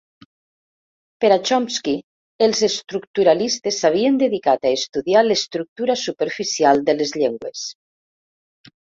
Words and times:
Per 1.25 1.29
a 1.33 1.35
Chomsky, 1.49 1.91
els 2.45 2.61
estructuralistes 2.67 3.77
s’havien 3.81 4.17
dedicat 4.23 4.65
a 4.65 4.71
estudiar 4.79 5.23
l’estructura 5.27 5.97
superficial 6.05 6.83
de 6.89 6.97
les 7.03 7.15
llengües. 7.21 7.67